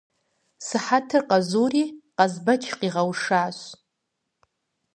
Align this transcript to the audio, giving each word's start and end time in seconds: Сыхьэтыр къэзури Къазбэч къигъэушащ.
Сыхьэтыр 0.65 1.21
къэзури 1.29 1.85
Къазбэч 2.15 2.63
къигъэушащ. 2.79 3.57